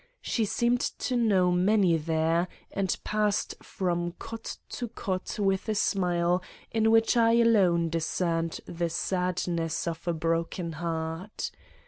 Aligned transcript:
She 0.23 0.45
seemed 0.45 0.81
to 0.81 1.15
know 1.15 1.51
many 1.51 1.95
there, 1.95 2.47
and 2.71 2.97
passed 3.03 3.53
from 3.61 4.13
cot 4.17 4.57
to 4.69 4.87
cot 4.87 5.37
with 5.37 5.69
a 5.69 5.75
smile 5.75 6.41
in 6.71 6.89
which 6.89 7.15
I 7.15 7.33
alone 7.33 7.87
discerned 7.89 8.61
the 8.65 8.89
sadness 8.89 9.85
of 9.87 10.07
a 10.07 10.13
broken 10.13 10.71
heart. 10.71 11.51